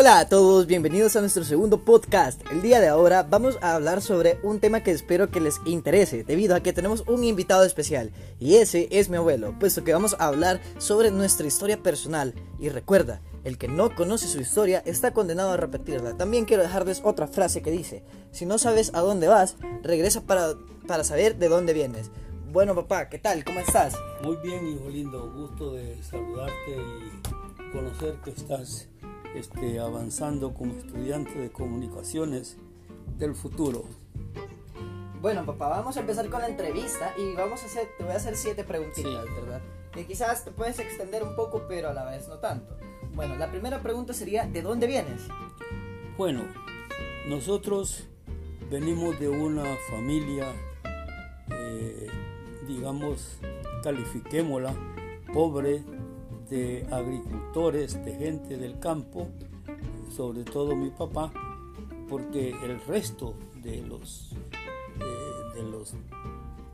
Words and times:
Hola 0.00 0.18
a 0.18 0.28
todos, 0.30 0.66
bienvenidos 0.66 1.14
a 1.14 1.20
nuestro 1.20 1.44
segundo 1.44 1.84
podcast. 1.84 2.40
El 2.50 2.62
día 2.62 2.80
de 2.80 2.88
ahora 2.88 3.22
vamos 3.22 3.58
a 3.60 3.74
hablar 3.74 4.00
sobre 4.00 4.38
un 4.42 4.58
tema 4.58 4.82
que 4.82 4.92
espero 4.92 5.30
que 5.30 5.40
les 5.40 5.60
interese, 5.66 6.24
debido 6.24 6.54
a 6.54 6.60
que 6.60 6.72
tenemos 6.72 7.04
un 7.06 7.22
invitado 7.22 7.64
especial, 7.64 8.10
y 8.38 8.54
ese 8.54 8.88
es 8.92 9.10
mi 9.10 9.18
abuelo, 9.18 9.54
puesto 9.60 9.84
que 9.84 9.92
vamos 9.92 10.16
a 10.18 10.28
hablar 10.28 10.58
sobre 10.78 11.10
nuestra 11.10 11.46
historia 11.46 11.82
personal. 11.82 12.32
Y 12.58 12.70
recuerda, 12.70 13.20
el 13.44 13.58
que 13.58 13.68
no 13.68 13.94
conoce 13.94 14.26
su 14.26 14.40
historia 14.40 14.82
está 14.86 15.12
condenado 15.12 15.50
a 15.50 15.58
repetirla. 15.58 16.16
También 16.16 16.46
quiero 16.46 16.62
dejarles 16.62 17.02
otra 17.04 17.28
frase 17.28 17.60
que 17.60 17.70
dice, 17.70 18.02
si 18.32 18.46
no 18.46 18.56
sabes 18.56 18.92
a 18.94 19.00
dónde 19.00 19.28
vas, 19.28 19.56
regresa 19.82 20.22
para, 20.22 20.54
para 20.86 21.04
saber 21.04 21.36
de 21.36 21.50
dónde 21.50 21.74
vienes. 21.74 22.10
Bueno 22.50 22.74
papá, 22.74 23.10
¿qué 23.10 23.18
tal? 23.18 23.44
¿Cómo 23.44 23.60
estás? 23.60 23.92
Muy 24.22 24.36
bien, 24.36 24.66
hijo 24.66 24.88
lindo, 24.88 25.30
gusto 25.30 25.74
de 25.74 26.02
saludarte 26.02 26.70
y 26.70 27.70
conocer 27.70 28.14
que 28.24 28.30
estás 28.30 28.88
este, 29.34 29.78
avanzando 29.80 30.52
como 30.54 30.74
estudiante 30.74 31.38
de 31.38 31.50
comunicaciones 31.50 32.56
del 33.18 33.34
futuro. 33.34 33.84
Bueno, 35.20 35.44
papá, 35.44 35.68
vamos 35.68 35.96
a 35.96 36.00
empezar 36.00 36.28
con 36.30 36.40
la 36.40 36.48
entrevista 36.48 37.14
y 37.18 37.34
vamos 37.34 37.62
a 37.62 37.66
hacer, 37.66 37.88
te 37.98 38.04
voy 38.04 38.14
a 38.14 38.16
hacer 38.16 38.36
siete 38.36 38.64
preguntitas, 38.64 39.24
Sí. 39.26 39.32
¿verdad? 39.42 39.60
Que 39.92 40.06
quizás 40.06 40.44
te 40.44 40.50
puedes 40.50 40.78
extender 40.78 41.22
un 41.22 41.36
poco, 41.36 41.64
pero 41.68 41.90
a 41.90 41.92
la 41.92 42.04
vez 42.04 42.26
no 42.28 42.38
tanto. 42.38 42.76
Bueno, 43.14 43.36
la 43.36 43.50
primera 43.50 43.82
pregunta 43.82 44.14
sería, 44.14 44.46
¿de 44.46 44.62
dónde 44.62 44.86
vienes? 44.86 45.22
Bueno, 46.16 46.44
nosotros 47.28 48.08
venimos 48.70 49.18
de 49.20 49.28
una 49.28 49.64
familia, 49.90 50.46
eh, 51.50 52.06
digamos, 52.66 53.38
califiquémosla, 53.82 54.74
pobre, 55.34 55.82
de 56.50 56.86
agricultores, 56.90 58.04
de 58.04 58.14
gente 58.16 58.56
del 58.56 58.78
campo, 58.78 59.28
sobre 60.14 60.44
todo 60.44 60.74
mi 60.76 60.90
papá, 60.90 61.32
porque 62.08 62.50
el 62.50 62.80
resto 62.86 63.34
de 63.62 63.82
los 63.82 64.32
eh, 65.00 65.54
de 65.54 65.62
los 65.62 65.94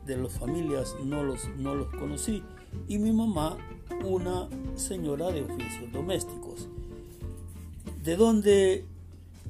de 0.05 0.17
las 0.17 0.33
familias 0.33 0.95
no 1.03 1.23
los 1.23 1.47
no 1.57 1.75
los 1.75 1.89
conocí 1.95 2.41
y 2.87 2.97
mi 2.97 3.11
mamá 3.11 3.57
una 4.03 4.49
señora 4.75 5.31
de 5.31 5.43
oficios 5.43 5.91
domésticos. 5.91 6.67
¿De 8.03 8.15
dónde 8.15 8.85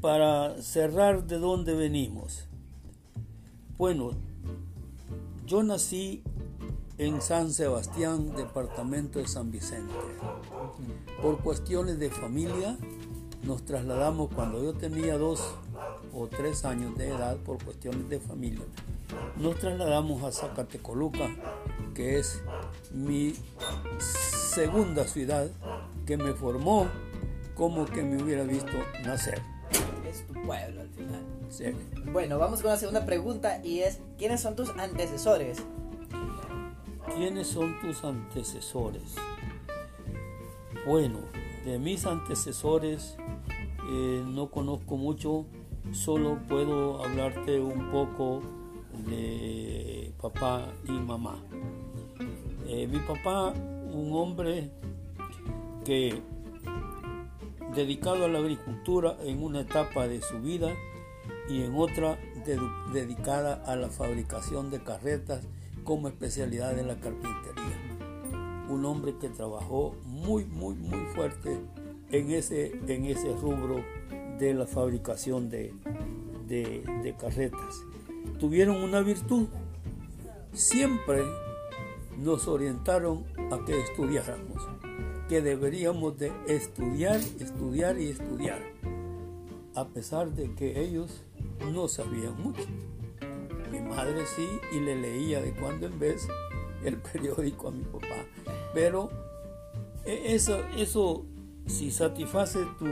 para 0.02 0.62
cerrar 0.62 1.26
de 1.26 1.38
dónde 1.38 1.74
venimos? 1.74 2.46
Bueno, 3.78 4.12
yo 5.46 5.64
nací 5.64 6.24
en 6.98 7.22
San 7.22 7.52
Sebastián, 7.52 8.36
departamento 8.36 9.20
de 9.20 9.28
San 9.28 9.52
Vicente. 9.52 9.94
Por 11.22 11.40
cuestiones 11.40 12.00
de 12.00 12.10
familia, 12.10 12.78
nos 13.44 13.64
trasladamos 13.66 14.30
cuando 14.34 14.64
yo 14.64 14.74
tenía 14.74 15.18
dos 15.18 15.56
o 16.14 16.28
tres 16.28 16.66
años 16.66 16.98
de 16.98 17.10
edad, 17.10 17.38
por 17.38 17.64
cuestiones 17.64 18.10
de 18.10 18.20
familia, 18.20 18.66
nos 19.38 19.58
trasladamos 19.58 20.24
a 20.24 20.32
Zacatecoluca, 20.32 21.30
que 21.94 22.18
es 22.20 22.42
mi 22.92 23.36
segunda 24.00 25.08
ciudad 25.08 25.48
que 26.06 26.18
me 26.18 26.34
formó 26.34 26.88
como 27.56 27.86
que 27.86 28.04
me 28.04 28.22
hubiera 28.22 28.44
visto 28.44 28.72
nacer. 29.04 29.42
Es 30.10 30.26
tu 30.26 30.34
pueblo 30.34 30.82
al 30.82 30.90
final. 30.90 31.22
Sí. 31.50 31.66
Bueno, 32.12 32.38
vamos 32.40 32.62
con 32.62 32.72
la 32.72 32.78
segunda 32.78 33.06
pregunta 33.06 33.62
y 33.64 33.80
es, 33.80 34.00
¿quiénes 34.18 34.42
son 34.42 34.56
tus 34.56 34.70
antecesores? 34.72 35.60
¿Quiénes 37.16 37.48
son 37.48 37.80
tus 37.80 38.04
antecesores? 38.04 39.16
Bueno, 40.86 41.20
de 41.66 41.80
mis 41.80 42.06
antecesores 42.06 43.18
eh, 43.90 44.24
no 44.26 44.52
conozco 44.52 44.98
mucho, 44.98 45.46
solo 45.92 46.38
puedo 46.48 47.04
hablarte 47.04 47.60
un 47.60 47.92
poco 47.92 48.42
de 49.08 50.14
papá 50.22 50.68
y 50.86 50.92
mamá. 50.92 51.38
Eh, 52.68 52.88
mi 52.88 53.00
papá, 53.00 53.54
un 53.94 54.12
hombre 54.14 54.70
que 55.86 56.22
dedicado 57.74 58.26
a 58.26 58.28
la 58.28 58.40
agricultura 58.40 59.18
en 59.24 59.42
una 59.42 59.62
etapa 59.62 60.08
de 60.08 60.22
su 60.22 60.40
vida 60.40 60.74
y 61.50 61.64
en 61.64 61.76
otra 61.76 62.20
dedicada 62.92 63.64
a 63.66 63.76
la 63.76 63.90
fabricación 63.90 64.70
de 64.70 64.82
carretas 64.84 65.46
como 65.88 66.10
especialidad 66.10 66.76
de 66.76 66.84
la 66.84 67.00
carpintería. 67.00 68.68
Un 68.70 68.84
hombre 68.84 69.16
que 69.22 69.30
trabajó 69.30 69.96
muy, 70.04 70.44
muy, 70.44 70.76
muy 70.76 71.06
fuerte 71.16 71.62
en 72.12 72.32
ese, 72.32 72.74
en 72.88 73.06
ese 73.06 73.34
rubro 73.38 73.82
de 74.38 74.54
la 74.54 74.68
fabricación 74.68 75.50
de, 75.50 75.74
de, 76.46 76.84
de 77.04 77.16
carretas. 77.16 77.86
Tuvieron 78.38 78.84
una 78.84 79.00
virtud. 79.00 79.48
Siempre 80.52 81.24
nos 82.18 82.50
orientaron 82.50 83.24
a 83.50 83.64
que 83.64 83.80
estudiáramos, 83.80 84.68
que 85.30 85.42
deberíamos 85.42 86.18
de 86.18 86.34
estudiar, 86.48 87.22
estudiar 87.40 87.98
y 87.98 88.10
estudiar, 88.10 88.60
a 89.74 89.88
pesar 89.88 90.32
de 90.34 90.54
que 90.54 90.82
ellos 90.82 91.24
no 91.72 91.88
sabían 91.88 92.42
mucho. 92.42 92.68
Mi 93.72 93.80
madre 93.80 94.26
sí 94.36 94.48
y 94.72 94.80
le 94.80 94.96
leía 94.96 95.42
de 95.42 95.52
cuando 95.54 95.88
en 95.88 96.00
vez 96.00 96.28
el 96.84 96.98
periódico 97.14 97.68
a 97.68 97.72
mi 97.72 97.84
papá. 97.84 98.26
Pero 98.74 99.10
e- 100.06 100.36
eso, 100.36 100.64
eso 100.76 101.26
si 101.66 101.92
satisface 101.92 102.60
tu, 102.80 102.86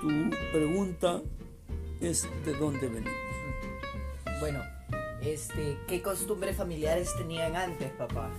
tu 0.00 0.30
pregunta, 0.52 1.20
es 2.00 2.28
de 2.44 2.54
dónde 2.54 2.88
venimos. 2.88 3.12
Bueno, 4.40 4.60
este, 5.22 5.78
¿qué 5.86 6.02
costumbres 6.02 6.56
familiares 6.56 7.14
tenían 7.16 7.56
antes, 7.56 7.90
papá? 7.92 8.30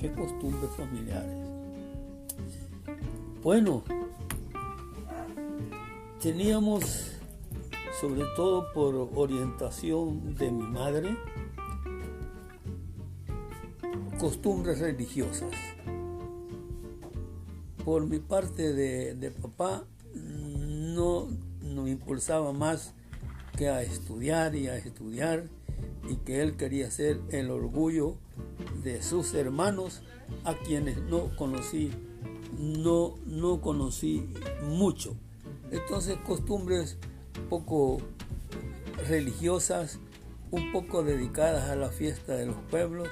¿Qué 0.00 0.12
costumbres 0.12 0.70
familiares? 0.76 1.36
Bueno, 3.42 3.82
teníamos, 6.20 7.11
sobre 8.00 8.24
todo 8.36 8.72
por 8.72 8.94
orientación 9.14 10.34
de 10.34 10.50
mi 10.50 10.62
madre, 10.62 11.16
costumbres 14.18 14.80
religiosas. 14.80 15.50
Por 17.84 18.06
mi 18.06 18.18
parte 18.18 18.72
de, 18.72 19.14
de 19.14 19.30
papá, 19.30 19.84
no 20.14 21.28
nos 21.62 21.88
impulsaba 21.88 22.52
más 22.52 22.94
que 23.56 23.68
a 23.68 23.82
estudiar 23.82 24.54
y 24.54 24.68
a 24.68 24.76
estudiar 24.76 25.48
y 26.08 26.16
que 26.16 26.40
él 26.40 26.56
quería 26.56 26.90
ser 26.90 27.20
el 27.30 27.50
orgullo 27.50 28.16
de 28.82 29.02
sus 29.02 29.34
hermanos 29.34 30.02
a 30.44 30.54
quienes 30.54 30.98
no 31.02 31.34
conocí 31.36 31.90
no 32.58 33.14
no 33.26 33.60
conocí 33.60 34.28
mucho 34.68 35.16
entonces 35.70 36.16
costumbres 36.26 36.98
poco 37.48 37.98
religiosas 39.08 39.98
un 40.50 40.72
poco 40.72 41.02
dedicadas 41.02 41.70
a 41.70 41.76
la 41.76 41.88
fiesta 41.88 42.34
de 42.34 42.46
los 42.46 42.56
pueblos 42.70 43.08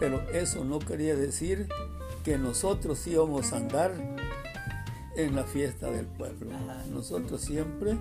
pero 0.00 0.22
eso 0.32 0.64
no 0.64 0.78
quería 0.78 1.14
decir 1.14 1.68
que 2.24 2.38
nosotros 2.38 3.06
íbamos 3.06 3.52
a 3.52 3.58
andar 3.58 3.92
en 5.14 5.36
la 5.36 5.44
fiesta 5.44 5.90
del 5.90 6.06
pueblo. 6.06 6.50
Nosotros 6.90 7.42
siempre 7.42 7.98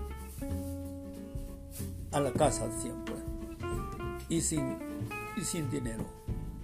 a 2.11 2.19
la 2.21 2.31
casa 2.31 2.69
siempre. 2.81 3.15
Y 4.29 4.41
sin, 4.41 4.77
y 5.35 5.41
sin 5.41 5.69
dinero. 5.69 6.05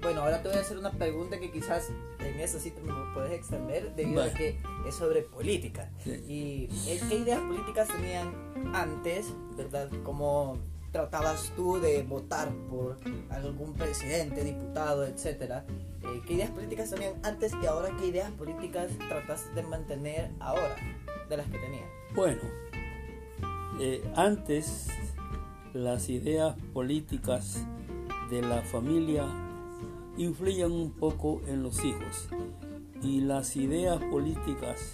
Bueno, 0.05 0.21
ahora 0.21 0.39
te 0.39 0.49
voy 0.49 0.57
a 0.59 0.61
hacer 0.61 0.77
una 0.77 0.91
pregunta 0.91 1.39
que 1.39 1.49
quizás 1.49 1.89
en 2.19 2.39
eso 2.39 2.59
sí 2.59 2.69
te 2.69 2.79
me 2.79 2.93
puedes 3.15 3.31
extender 3.31 3.95
debido 3.95 4.21
a 4.21 4.27
Vale. 4.27 4.37
que 4.37 4.59
es 4.87 4.93
sobre 4.93 5.23
política. 5.23 5.89
Sí. 6.03 6.11
Y 6.27 6.69
eh, 6.87 7.01
qué 7.09 7.15
ideas 7.15 7.39
políticas 7.39 7.87
tenían 7.87 8.31
antes, 8.75 9.33
¿verdad? 9.57 9.89
¿Cómo 10.03 10.59
tratabas 10.91 11.51
tú 11.55 11.79
de 11.79 12.03
votar 12.03 12.49
por 12.69 12.99
algún 13.31 13.73
presidente, 13.73 14.43
diputado, 14.43 15.07
etcétera? 15.07 15.65
Eh, 16.03 16.21
¿Qué 16.27 16.33
ideas 16.35 16.51
políticas 16.51 16.91
tenían 16.91 17.13
antes 17.23 17.53
y 17.59 17.65
ahora 17.65 17.89
qué 17.99 18.05
ideas 18.05 18.29
políticas 18.33 18.91
tratas 19.09 19.55
de 19.55 19.63
mantener 19.63 20.29
ahora 20.39 20.75
de 21.27 21.37
las 21.37 21.47
que 21.47 21.57
tenías? 21.57 21.89
Bueno, 22.13 22.41
eh, 23.79 24.03
antes 24.15 24.85
las 25.73 26.09
ideas 26.09 26.55
políticas 26.75 27.65
de 28.29 28.43
la 28.43 28.61
familia 28.61 29.25
influían 30.17 30.71
un 30.71 30.91
poco 30.91 31.41
en 31.47 31.63
los 31.63 31.83
hijos 31.83 32.29
y 33.01 33.21
las 33.21 33.55
ideas 33.55 34.01
políticas 34.05 34.93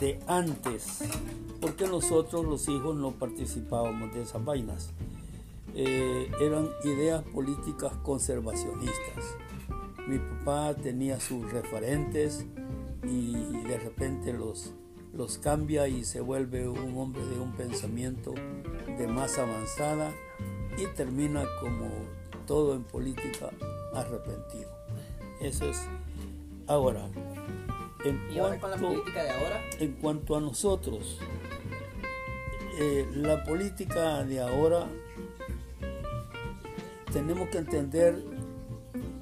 de 0.00 0.18
antes, 0.26 1.00
porque 1.60 1.86
nosotros 1.86 2.44
los 2.44 2.68
hijos 2.68 2.96
no 2.96 3.12
participábamos 3.12 4.14
de 4.14 4.22
esas 4.22 4.44
vainas, 4.44 4.90
eh, 5.74 6.30
eran 6.40 6.68
ideas 6.84 7.22
políticas 7.22 7.92
conservacionistas. 8.02 9.36
Mi 10.06 10.18
papá 10.18 10.74
tenía 10.74 11.18
sus 11.18 11.50
referentes 11.50 12.46
y 13.02 13.32
de 13.32 13.78
repente 13.78 14.32
los 14.32 14.72
los 15.16 15.38
cambia 15.38 15.86
y 15.86 16.04
se 16.04 16.20
vuelve 16.20 16.68
un 16.68 16.98
hombre 16.98 17.24
de 17.24 17.38
un 17.38 17.52
pensamiento 17.52 18.34
de 18.98 19.06
más 19.06 19.38
avanzada 19.38 20.12
y 20.76 20.86
termina 20.96 21.44
como 21.60 21.88
todo 22.46 22.74
en 22.74 22.82
política 22.82 23.50
arrepentido. 23.94 24.70
Eso 25.40 25.68
es 25.68 25.80
ahora. 26.66 27.08
En 28.04 28.20
¿Y 28.30 28.36
cuanto, 28.38 28.60
con 28.60 28.70
la 28.70 28.76
política 28.76 29.22
de 29.22 29.30
ahora? 29.30 29.60
En 29.78 29.92
cuanto 29.92 30.36
a 30.36 30.40
nosotros, 30.40 31.18
eh, 32.78 33.08
la 33.14 33.42
política 33.44 34.24
de 34.24 34.40
ahora 34.40 34.88
tenemos 37.12 37.48
que 37.48 37.58
entender 37.58 38.22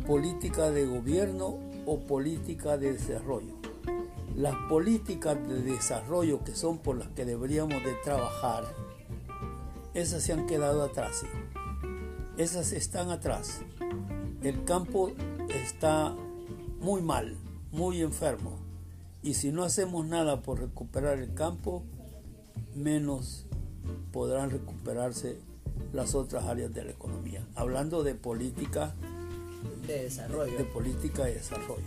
política 0.06 0.70
de 0.70 0.86
gobierno 0.86 1.58
o 1.86 2.00
política 2.00 2.76
de 2.76 2.94
desarrollo. 2.94 3.54
Las 4.34 4.54
políticas 4.68 5.36
de 5.46 5.60
desarrollo 5.62 6.42
que 6.42 6.54
son 6.54 6.78
por 6.78 6.96
las 6.96 7.08
que 7.08 7.24
deberíamos 7.24 7.84
de 7.84 7.94
trabajar, 8.02 8.64
esas 9.94 10.22
se 10.22 10.32
han 10.32 10.46
quedado 10.46 10.82
atrás. 10.82 11.22
Esas 12.38 12.72
están 12.72 13.10
atrás. 13.10 13.60
El 14.42 14.64
campo 14.64 15.12
está 15.48 16.14
muy 16.80 17.00
mal, 17.00 17.36
muy 17.70 18.00
enfermo. 18.02 18.58
Y 19.22 19.34
si 19.34 19.52
no 19.52 19.62
hacemos 19.62 20.04
nada 20.04 20.42
por 20.42 20.58
recuperar 20.58 21.18
el 21.18 21.32
campo, 21.32 21.84
menos 22.74 23.46
podrán 24.12 24.50
recuperarse 24.50 25.38
las 25.92 26.16
otras 26.16 26.44
áreas 26.44 26.74
de 26.74 26.84
la 26.84 26.90
economía. 26.90 27.46
Hablando 27.54 28.02
de 28.02 28.16
política 28.16 28.94
de 29.86 30.04
desarrollo. 30.04 30.58
De, 30.58 30.64
política 30.64 31.24
de 31.24 31.34
desarrollo. 31.34 31.84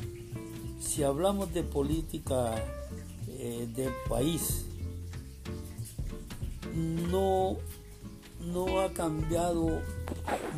Si 0.79 1.03
hablamos 1.03 1.53
de 1.53 1.63
política 1.63 2.55
eh, 3.27 3.67
del 3.75 3.91
país, 4.07 4.65
no, 6.73 7.57
no 8.39 8.79
ha 8.79 8.93
cambiado 8.93 9.81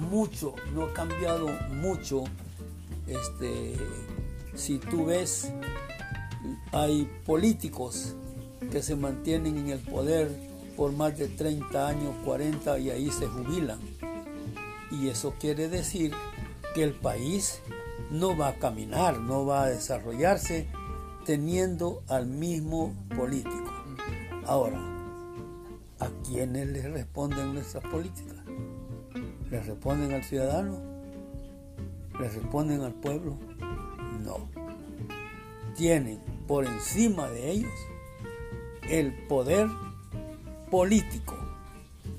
mucho, 0.10 0.56
no 0.74 0.86
ha 0.86 0.94
cambiado 0.94 1.48
mucho. 1.72 2.24
Este, 3.08 3.76
si 4.56 4.80
tú 4.80 5.06
ves, 5.06 5.52
hay 6.72 7.10
políticos 7.26 8.16
que 8.72 8.82
se 8.82 8.96
mantienen 8.96 9.58
en 9.58 9.70
el 9.70 9.80
poder 9.80 10.30
por 10.76 10.92
más 10.92 11.18
de 11.18 11.28
30 11.28 11.88
años, 11.88 12.16
40 12.24 12.80
y 12.80 12.90
ahí 12.90 13.12
se 13.12 13.28
jubilan. 13.28 13.80
Y 14.92 15.10
eso 15.10 15.34
quiere 15.40 15.68
decir 15.68 16.14
que 16.74 16.84
el 16.84 16.94
país 16.94 17.62
no 18.12 18.38
va 18.38 18.50
a 18.50 18.56
caminar, 18.56 19.20
no 19.20 19.46
va 19.46 19.64
a 19.64 19.70
desarrollarse 19.70 20.68
teniendo 21.26 22.04
al 22.08 22.28
mismo 22.28 22.94
político. 23.16 23.74
Ahora, 24.46 24.80
¿a 26.00 26.08
quiénes 26.26 26.68
le 26.68 26.88
responden 26.88 27.54
nuestras 27.54 27.84
políticas? 27.84 28.37
¿Le 29.50 29.62
responden 29.62 30.12
al 30.12 30.24
ciudadano? 30.24 30.80
¿Le 32.20 32.30
responden 32.30 32.82
al 32.82 32.94
pueblo? 32.94 33.38
No. 34.24 34.50
Tienen 35.76 36.20
por 36.48 36.66
encima 36.66 37.30
de 37.30 37.52
ellos 37.52 37.72
el 38.90 39.14
poder 39.28 39.68
político, 40.72 41.36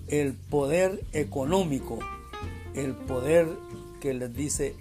el 0.06 0.34
poder 0.34 1.04
económico, 1.12 1.98
el 2.74 2.94
poder 2.94 3.48
que 4.00 4.14
les 4.14 4.32
dice, 4.32 4.76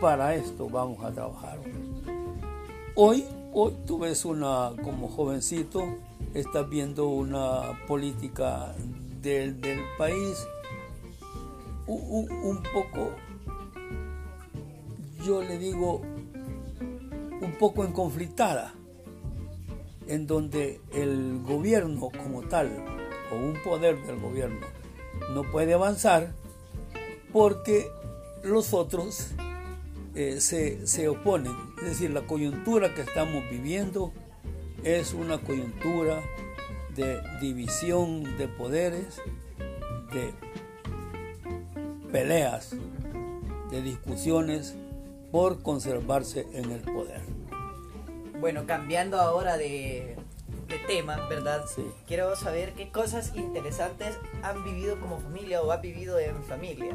para 0.00 0.34
esto 0.34 0.68
vamos 0.68 1.04
a 1.04 1.12
trabajar. 1.12 1.58
Hoy, 2.94 3.24
hoy 3.52 3.74
tú 3.86 3.98
ves 3.98 4.24
una, 4.24 4.72
como 4.82 5.08
jovencito, 5.08 5.84
estás 6.32 6.68
viendo 6.68 7.08
una 7.08 7.86
política 7.86 8.74
del, 9.20 9.56
país 9.98 10.36
un, 11.86 12.62
poco, 12.72 13.12
yo 15.24 15.42
le 15.42 15.58
digo, 15.58 16.00
un 17.40 17.52
poco 17.58 17.84
enconflictada 17.84 18.74
en 20.06 20.26
donde 20.26 20.80
el 20.92 21.42
gobierno 21.42 22.10
como 22.10 22.42
tal, 22.42 22.70
o 23.32 23.36
un 23.36 23.54
poder 23.62 24.02
del 24.06 24.20
gobierno, 24.20 24.66
no 25.32 25.42
puede 25.50 25.74
avanzar 25.74 26.32
porque 27.32 27.88
los 28.42 28.74
otros 28.74 29.30
eh, 30.14 30.40
se, 30.40 30.86
se 30.86 31.08
oponen. 31.08 31.52
Es 31.78 31.84
decir, 31.84 32.10
la 32.10 32.26
coyuntura 32.26 32.94
que 32.94 33.02
estamos 33.02 33.42
viviendo 33.50 34.12
es 34.84 35.14
una 35.14 35.38
coyuntura 35.38 36.22
de 36.94 37.20
división 37.40 38.36
de 38.36 38.48
poderes, 38.48 39.20
de 40.12 40.32
peleas, 42.14 42.70
de 43.72 43.82
discusiones 43.82 44.76
por 45.32 45.62
conservarse 45.62 46.46
en 46.52 46.70
el 46.70 46.80
poder. 46.80 47.20
Bueno, 48.38 48.66
cambiando 48.68 49.20
ahora 49.20 49.56
de, 49.56 50.14
tema, 50.86 51.26
¿verdad? 51.28 51.64
Sí. 51.74 51.82
Quiero 52.06 52.36
saber 52.36 52.74
qué 52.74 52.92
cosas 52.92 53.32
interesantes 53.34 54.16
han 54.44 54.62
vivido 54.62 55.00
como 55.00 55.18
familia 55.18 55.60
o 55.60 55.72
ha 55.72 55.78
vivido 55.78 56.20
en 56.20 56.40
familia. 56.44 56.94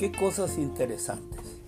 ¿Qué 0.00 0.10
cosas 0.10 0.58
interesantes? 0.58 1.60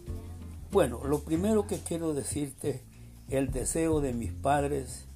Bueno, 0.73 1.03
lo 1.05 1.21
primero 1.21 1.69
que 1.69 1.79
quiero 1.79 2.13
decirte, 2.13 2.83
el 3.29 3.53
deseo 3.53 4.01
de 4.01 4.15
mis 4.15 4.33
padres 4.33 5.07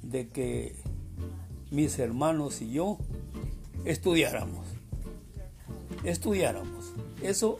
de 0.00 0.30
que 0.30 0.76
mis 1.70 1.98
hermanos 1.98 2.62
y 2.62 2.70
yo 2.70 2.96
estudiáramos. 3.84 4.77
Estudiáramos. 6.04 6.92
Eso, 7.22 7.58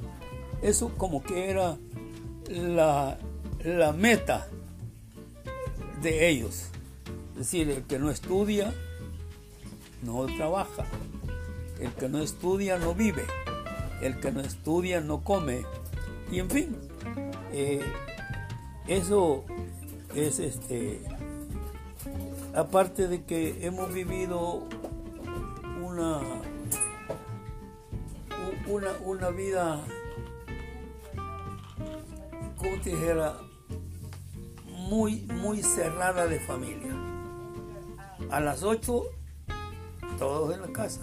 eso 0.63 0.93
como 0.97 1.23
que 1.23 1.51
era 1.51 1.77
la, 2.49 3.19
la 3.65 3.93
meta 3.93 4.49
de 6.03 6.29
ellos. 6.29 6.67
Es 7.33 7.39
decir, 7.39 7.71
el 7.71 7.85
que 7.85 7.99
no 7.99 8.11
estudia 8.11 8.73
no 10.03 10.27
trabaja. 10.27 10.87
El 11.81 11.93
que 11.93 12.09
no 12.09 12.19
estudia 12.19 12.79
no 12.79 12.95
vive. 12.95 13.25
El 14.01 14.19
que 14.21 14.33
no 14.33 14.41
estudia 14.41 15.01
no 15.01 15.23
come. 15.23 15.63
Y 16.31 16.41
en 16.41 16.51
fin, 16.51 16.77
eh, 17.53 17.81
eso 18.87 19.45
es 20.15 20.39
este. 20.39 21.01
Aparte 22.55 23.09
de 23.09 23.25
que 23.25 23.67
hemos 23.67 23.93
vivido 23.93 24.65
una, 25.83 26.21
una, 28.69 28.93
una 29.05 29.31
vida, 29.31 29.81
como 32.57 32.81
te 32.83 32.91
dijera, 32.91 33.37
muy, 34.67 35.23
muy 35.23 35.63
cerrada 35.63 36.27
de 36.27 36.41
familia. 36.41 36.95
A 38.31 38.41
las 38.41 38.63
8, 38.63 39.05
todos 40.19 40.55
en 40.55 40.61
la 40.63 40.69
casa. 40.69 41.01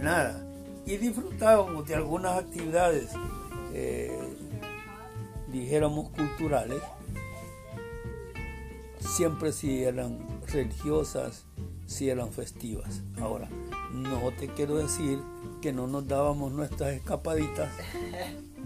Nada. 0.00 0.44
Y 0.84 0.96
disfrutábamos 0.96 1.86
de 1.86 1.94
algunas 1.94 2.38
actividades, 2.38 3.10
eh, 3.72 4.18
dijéramos, 5.48 6.10
culturales. 6.10 6.82
Siempre 8.98 9.52
si 9.52 9.84
eran 9.84 10.18
religiosas, 10.48 11.44
si 11.86 12.08
eran 12.08 12.32
festivas. 12.32 13.02
Ahora, 13.20 13.48
no 13.92 14.30
te 14.38 14.48
quiero 14.48 14.76
decir 14.76 15.20
que 15.60 15.72
no 15.72 15.86
nos 15.86 16.06
dábamos 16.06 16.52
nuestras 16.52 16.94
escapaditas 16.94 17.70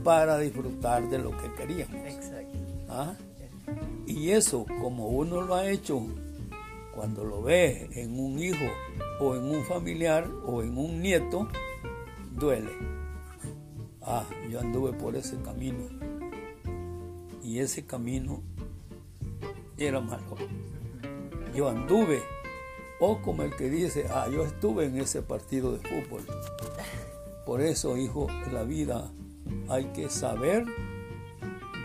para 0.04 0.38
disfrutar 0.38 1.09
de 1.09 1.18
lo 1.18 1.37
que 1.37 1.52
queríamos. 1.54 2.06
Exacto. 2.06 2.59
¿Ah? 2.88 3.14
Y 4.06 4.30
eso, 4.30 4.66
como 4.80 5.09
uno 5.09 5.42
lo 5.42 5.54
ha 5.54 5.68
hecho, 5.68 6.06
cuando 6.95 7.25
lo 7.25 7.42
ve 7.42 7.88
en 7.92 8.18
un 8.18 8.38
hijo 8.38 8.64
o 9.21 9.35
en 9.35 9.45
un 9.45 9.64
familiar 9.64 10.28
o 10.47 10.62
en 10.62 10.78
un 10.78 11.00
nieto, 11.00 11.49
duele. 12.33 12.71
Ah, 14.00 14.25
yo 14.49 14.61
anduve 14.61 14.92
por 14.92 15.16
ese 15.16 15.37
camino. 15.42 15.88
Y 17.42 17.59
ese 17.59 17.85
camino 17.85 18.42
era 19.76 20.00
malo. 20.00 20.37
Yo 21.54 21.68
anduve, 21.68 22.23
o 23.00 23.21
como 23.23 23.43
el 23.43 23.55
que 23.57 23.69
dice, 23.69 24.07
ah, 24.11 24.26
yo 24.31 24.45
estuve 24.45 24.87
en 24.87 24.99
ese 24.99 25.23
partido 25.23 25.73
de 25.73 25.79
fútbol. 25.79 26.23
Por 27.45 27.61
eso, 27.61 27.97
hijo, 27.97 28.26
la 28.53 28.62
vida 28.65 29.11
hay 29.69 29.85
que 29.87 30.11
saber 30.11 30.65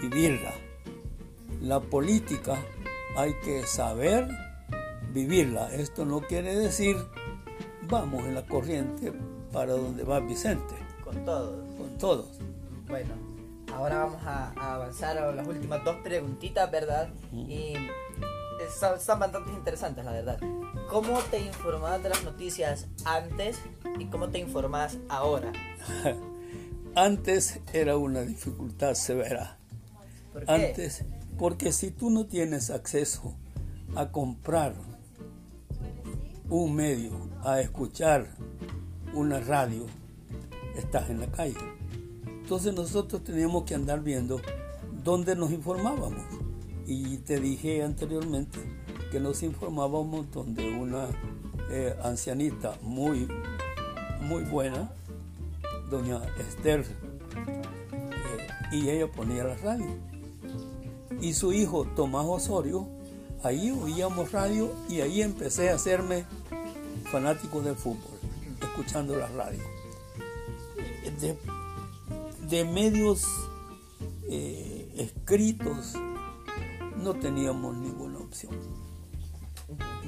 vivirla 0.01 0.51
la 1.61 1.79
política 1.79 2.59
hay 3.15 3.33
que 3.35 3.65
saber 3.65 4.27
vivirla. 5.13 5.71
Esto 5.73 6.05
no 6.05 6.21
quiere 6.21 6.55
decir 6.55 6.97
vamos 7.83 8.25
en 8.25 8.35
la 8.35 8.45
corriente 8.45 9.13
para 9.51 9.73
donde 9.73 10.03
va 10.03 10.19
Vicente. 10.19 10.75
Con 11.03 11.23
todos. 11.25 11.75
Con 11.77 11.97
todos. 11.97 12.39
Bueno, 12.87 13.13
ahora 13.73 14.05
vamos 14.05 14.21
a, 14.23 14.51
avanzar 14.73 15.17
a 15.17 15.31
las 15.31 15.47
últimas 15.47 15.83
dos 15.83 15.97
preguntitas, 15.97 16.69
¿verdad? 16.71 17.09
Y 17.31 17.73
están, 18.65 18.95
están 18.95 19.19
bastante 19.19 19.51
interesantes, 19.51 20.03
la 20.03 20.11
verdad. 20.11 20.39
¿Cómo 20.91 21.19
te 21.31 21.39
informabas 21.39 22.03
de 22.03 22.09
las 22.09 22.21
noticias 22.25 22.85
antes 23.05 23.57
y 23.97 24.07
cómo 24.07 24.27
te 24.27 24.39
informas 24.39 24.97
ahora? 25.07 25.53
Antes 26.95 27.61
era 27.71 27.95
una 27.95 28.23
dificultad 28.23 28.95
severa. 28.95 29.57
¿Por 30.33 30.45
qué? 30.45 30.51
Antes, 30.51 31.05
porque 31.39 31.71
si 31.71 31.91
tú 31.91 32.09
no 32.09 32.25
tienes 32.25 32.69
acceso 32.69 33.33
a 33.95 34.11
comprar 34.11 34.75
un 36.49 36.75
medio, 36.75 37.29
a 37.41 37.61
escuchar 37.61 38.27
una 39.13 39.39
radio, 39.39 39.85
estás 40.75 41.09
en 41.09 41.21
la 41.21 41.27
calle. 41.27 41.55
Entonces 42.25 42.73
nosotros 42.73 43.23
teníamos 43.23 43.63
que 43.63 43.75
andar 43.75 44.01
viendo 44.01 44.41
dónde 45.05 45.37
nos 45.37 45.51
informábamos. 45.51 46.25
Y 46.85 47.19
te 47.19 47.39
dije 47.39 47.81
anteriormente 47.81 48.59
que 49.11 49.19
nos 49.19 49.43
informábamos 49.43 50.31
donde 50.31 50.73
una 50.73 51.07
eh, 51.69 51.93
ancianita 52.01 52.77
muy, 52.81 53.27
muy 54.21 54.43
buena, 54.43 54.89
doña 55.89 56.21
Esther, 56.39 56.85
eh, 57.35 58.47
y 58.71 58.89
ella 58.89 59.11
ponía 59.11 59.43
la 59.43 59.55
radio. 59.55 59.87
Y 61.19 61.33
su 61.33 61.51
hijo 61.51 61.85
Tomás 61.93 62.25
Osorio, 62.25 62.87
ahí 63.43 63.69
oíamos 63.71 64.31
radio 64.31 64.73
y 64.87 65.01
ahí 65.01 65.21
empecé 65.21 65.69
a 65.69 65.75
hacerme 65.75 66.25
fanático 67.11 67.61
del 67.61 67.75
fútbol, 67.75 68.17
escuchando 68.61 69.17
la 69.17 69.27
radio. 69.27 69.61
De, 72.49 72.65
medios 72.65 73.25
eh, 74.29 74.91
escritos 74.97 75.93
no 76.97 77.13
teníamos 77.13 77.75
ninguna 77.75 78.19
opción. 78.19 78.80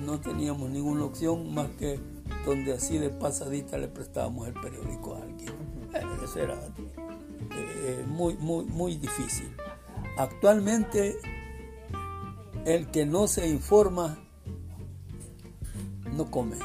No 0.06 0.20
teníamos 0.20 0.70
ninguna 0.70 1.06
opción 1.06 1.54
más 1.54 1.70
que 1.72 2.00
donde 2.46 2.74
así 2.74 2.98
de 2.98 3.10
pasadita 3.10 3.78
le 3.78 3.88
prestábamos 3.88 4.48
el 4.48 4.54
periódico 4.54 5.16
a 5.16 5.22
alguien. 5.22 5.50
Eh, 5.94 6.02
Eso 6.24 6.40
era 6.40 6.60
eh, 7.56 8.04
muy, 8.08 8.36
muy, 8.36 8.66
muy 8.66 8.98
difícil. 8.98 9.56
Actualmente, 10.18 11.18
el 12.66 12.88
que 12.88 13.06
no 13.06 13.28
se 13.28 13.48
informa 13.48 14.18
no 16.16 16.30
come. 16.30 16.58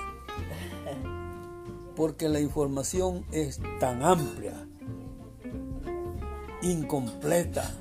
Porque 1.97 2.29
la 2.29 2.41
información 2.41 3.25
es 3.33 3.61
tan 3.81 4.03
amplia, 4.03 4.55
incompleta 6.63 7.75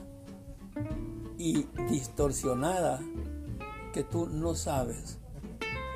y 1.37 1.67
distorsionada 1.89 2.99
que 3.97 4.03
tú 4.03 4.27
no 4.27 4.53
sabes 4.53 5.17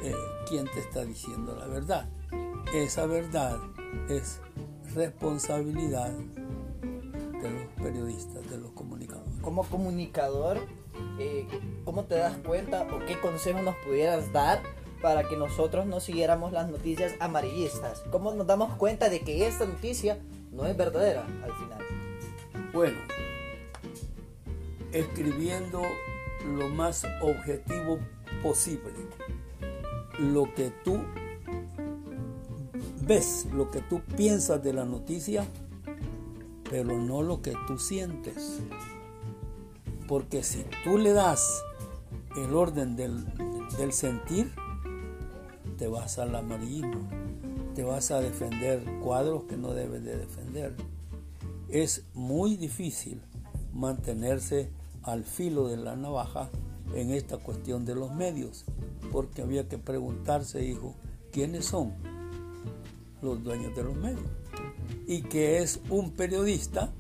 eh, 0.02 0.16
quién 0.50 0.66
te 0.74 0.80
está 0.80 1.06
diciendo 1.06 1.56
la 1.56 1.68
verdad. 1.68 2.10
Esa 2.74 3.06
verdad 3.06 3.60
es 4.10 4.40
responsabilidad 4.96 6.10
de 6.10 7.52
los 7.52 7.68
periodistas, 7.80 8.50
de 8.50 8.58
los 8.58 8.72
comunicadores. 8.72 9.36
Como 9.44 9.64
comunicador, 9.66 10.58
eh, 11.20 11.46
¿cómo 11.86 12.06
te 12.06 12.16
das 12.16 12.36
cuenta 12.38 12.88
o 12.92 13.06
qué 13.06 13.20
consejo 13.20 13.62
nos 13.62 13.76
pudieras 13.86 14.34
dar 14.34 14.64
para 15.04 15.30
que 15.30 15.38
nosotros 15.38 15.86
no 15.86 16.00
siguiéramos 16.00 16.54
las 16.54 16.72
noticias 16.72 17.14
amarillistas? 17.20 18.02
¿Cómo 18.10 18.34
nos 18.34 18.48
damos 18.48 18.74
cuenta 18.78 19.10
de 19.10 19.20
que 19.20 19.46
esta 19.46 19.68
noticia 19.68 20.18
no 20.52 20.66
es 20.66 20.76
verdadera 20.76 21.24
al 21.44 21.54
final? 21.54 21.84
Bueno, 22.74 22.98
escribiendo 24.92 25.84
lo 26.46 26.70
más 26.70 27.06
objetivo 27.22 28.00
posible. 28.42 28.94
Lo 30.20 30.54
que 30.54 30.72
tú 30.84 31.00
ves, 33.06 33.48
lo 33.54 33.72
que 33.72 33.82
tú 33.82 34.02
piensas 34.16 34.64
de 34.64 34.74
la 34.74 34.86
noticia, 34.86 35.46
pero 36.70 36.98
no 36.98 37.22
lo 37.22 37.42
que 37.42 37.54
tú 37.68 37.78
sientes. 37.78 38.60
Porque 40.08 40.44
si 40.44 40.66
tú 40.84 40.98
le 40.98 41.14
das 41.14 41.64
el 42.38 42.56
orden 42.56 42.96
del, 42.96 43.26
sentir, 43.92 44.54
te 45.78 45.88
vas 45.88 46.20
al 46.20 46.36
amarillismo, 46.36 47.08
te 47.76 47.84
vas 47.84 48.12
a 48.12 48.22
defender 48.22 48.84
cuadros 49.02 49.46
que 49.46 49.58
no 49.58 49.74
debes 49.74 50.04
de 50.04 50.18
defender. 50.18 50.76
Es 51.70 52.06
muy 52.14 52.56
difícil 52.58 53.22
mantenerse 53.74 54.70
al 55.04 55.24
filo 55.24 55.68
de 55.68 55.78
la 55.78 55.96
navaja 55.96 56.50
en 56.94 57.12
esta 57.12 57.38
cuestión 57.38 57.86
de 57.86 57.96
los 57.96 58.14
medios, 58.14 58.66
porque 59.12 59.42
había 59.42 59.68
que 59.68 59.78
preguntarse, 59.78 60.64
hijo, 60.64 60.96
¿quiénes 61.32 61.66
son 61.66 61.94
los 63.22 63.44
dueños 63.44 63.76
de 63.76 63.84
los 63.84 63.96
medios? 63.96 64.26
Y 65.08 65.24
que 65.24 65.60
es 65.60 65.80
un 65.90 66.12
periodista, 66.12 66.92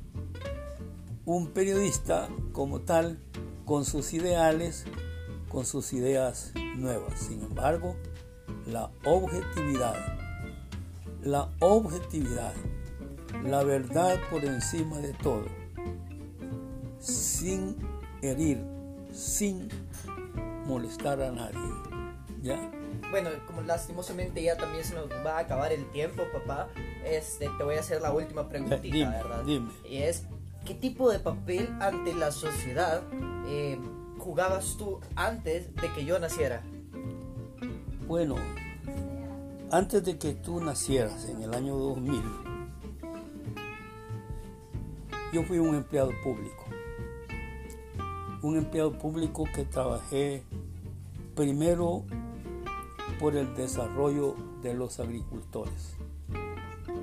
un 1.25 1.47
periodista 1.47 2.29
como 2.51 2.81
tal, 2.81 3.19
con 3.65 3.85
sus 3.85 4.13
ideales, 4.13 4.85
con 5.49 5.65
sus 5.65 5.93
ideas 5.93 6.53
nuevas. 6.75 7.19
Sin 7.19 7.41
embargo, 7.41 7.95
la 8.67 8.91
objetividad, 9.05 9.95
la 11.23 11.49
objetividad, 11.59 12.53
la 13.43 13.63
verdad 13.63 14.17
por 14.29 14.43
encima 14.43 14.99
de 14.99 15.13
todo, 15.13 15.45
sin 17.01 17.75
herir, 18.21 18.63
sin 19.11 19.67
molestar 20.65 21.21
a 21.21 21.31
nadie. 21.31 21.59
¿Ya? 22.41 22.71
Bueno, 23.09 23.29
como 23.45 23.61
lastimosamente 23.61 24.41
ya 24.41 24.55
también 24.55 24.83
se 24.85 24.95
nos 24.95 25.09
va 25.25 25.37
a 25.37 25.39
acabar 25.39 25.71
el 25.73 25.85
tiempo, 25.91 26.23
papá, 26.31 26.69
este, 27.05 27.49
te 27.57 27.63
voy 27.63 27.75
a 27.75 27.79
hacer 27.81 28.01
la 28.01 28.13
última 28.13 28.47
preguntita, 28.47 28.81
Dime, 28.81 29.09
¿verdad? 29.09 29.43
dime. 29.43 29.69
Y 29.89 29.97
es, 29.97 30.23
¿qué 30.65 30.73
tipo 30.75 31.11
de 31.11 31.19
papel 31.19 31.69
ante 31.81 32.13
la 32.13 32.31
sociedad 32.31 33.01
eh, 33.47 33.79
jugabas 34.17 34.75
tú 34.77 34.99
antes 35.15 35.75
de 35.75 35.91
que 35.93 36.05
yo 36.05 36.19
naciera? 36.19 36.61
Bueno, 38.07 38.35
antes 39.71 40.03
de 40.03 40.17
que 40.17 40.33
tú 40.33 40.61
nacieras 40.61 41.25
en 41.29 41.41
el 41.43 41.53
año 41.53 41.75
2000, 41.77 42.21
yo 45.33 45.43
fui 45.43 45.59
un 45.59 45.75
empleado 45.75 46.11
público. 46.23 46.60
Un 48.41 48.57
empleado 48.57 48.97
público 48.97 49.43
que 49.53 49.65
trabajé 49.65 50.43
primero 51.35 52.03
por 53.19 53.35
el 53.35 53.55
desarrollo 53.55 54.35
de 54.63 54.73
los 54.73 54.99
agricultores. 54.99 55.95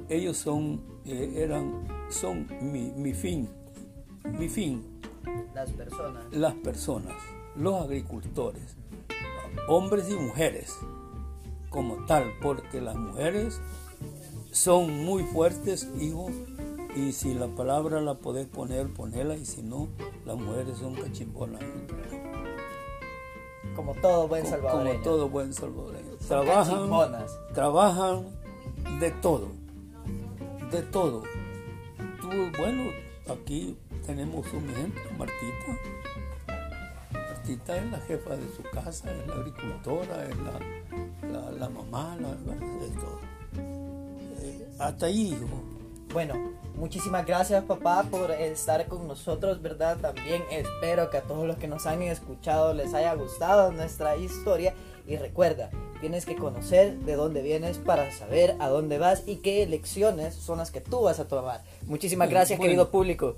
Ellos 0.08 0.36
son, 0.36 0.80
eh, 1.04 1.34
eran, 1.36 1.86
son 2.08 2.46
mi, 2.60 2.90
mi 2.90 3.12
fin, 3.12 3.48
mi 4.38 4.48
fin, 4.48 4.82
Las 5.54 5.70
personas. 5.70 6.24
las 6.32 6.54
personas, 6.54 7.14
los 7.56 7.82
agricultores, 7.82 8.76
hombres 9.68 10.10
y 10.10 10.14
mujeres 10.14 10.76
como 11.68 12.04
tal, 12.06 12.32
porque 12.42 12.80
las 12.80 12.96
mujeres 12.96 13.60
son 14.50 15.04
muy 15.04 15.22
fuertes, 15.24 15.88
hijo, 16.00 16.30
y 16.96 17.12
si 17.12 17.34
la 17.34 17.46
palabra 17.48 18.00
la 18.00 18.14
podés 18.14 18.46
poner, 18.46 18.92
ponela, 18.92 19.36
y 19.36 19.44
si 19.44 19.62
no, 19.62 19.88
las 20.24 20.36
mujeres 20.36 20.78
son 20.78 20.94
cachimbonas. 20.94 21.62
Como 23.76 23.94
todo 23.94 24.26
buen 24.26 24.44
salvadoreño. 24.46 24.92
Como 24.94 25.04
todo 25.04 25.28
buen 25.28 25.52
salvadoreño. 25.54 26.16
Trabajan, 26.26 27.26
trabajan 27.54 28.26
de 28.98 29.10
todo, 29.12 29.48
de 30.70 30.82
todo. 30.82 31.22
Tú, 32.20 32.28
bueno, 32.58 32.90
aquí 33.30 33.76
tenemos 34.04 34.52
un 34.52 34.68
ejemplo, 34.70 35.02
Martita. 35.16 35.78
Martita 37.12 37.76
es 37.76 37.90
la 37.90 37.98
jefa 38.00 38.36
de 38.36 38.48
su 38.56 38.62
casa, 38.62 39.12
es 39.12 39.26
la 39.26 39.34
agricultora, 39.34 40.28
es 40.28 40.36
la, 40.38 41.28
la, 41.28 41.50
la 41.52 41.68
mamá, 41.68 42.16
la, 42.20 42.30
es 42.84 42.94
todo. 42.94 43.20
Eh, 44.40 44.68
hasta 44.78 45.06
ahí, 45.06 45.28
hijo. 45.28 45.62
Bueno, 46.12 46.34
muchísimas 46.78 47.26
gracias 47.26 47.64
papá 47.64 48.04
por 48.10 48.30
estar 48.30 48.86
con 48.86 49.06
nosotros, 49.06 49.60
¿verdad? 49.60 49.98
También 49.98 50.42
espero 50.50 51.10
que 51.10 51.18
a 51.18 51.22
todos 51.22 51.46
los 51.46 51.56
que 51.56 51.68
nos 51.68 51.86
han 51.86 52.02
escuchado 52.02 52.72
les 52.72 52.94
haya 52.94 53.14
gustado 53.14 53.72
nuestra 53.72 54.16
historia 54.16 54.74
y 55.06 55.16
recuerda, 55.16 55.70
tienes 56.00 56.24
que 56.24 56.36
conocer 56.36 56.98
de 57.00 57.14
dónde 57.16 57.42
vienes 57.42 57.78
para 57.78 58.10
saber 58.12 58.56
a 58.60 58.68
dónde 58.68 58.98
vas 58.98 59.24
y 59.26 59.36
qué 59.36 59.66
lecciones 59.66 60.34
son 60.34 60.58
las 60.58 60.70
que 60.70 60.80
tú 60.80 61.02
vas 61.02 61.18
a 61.18 61.26
tomar. 61.26 61.62
Muchísimas 61.86 62.28
Bueno, 62.28 62.38
gracias, 62.38 62.58
bueno. 62.58 62.68
querido 62.68 62.90
público. 62.90 63.36